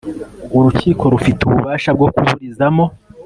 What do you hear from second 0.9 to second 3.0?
rufite ububasha bwo kuburizamo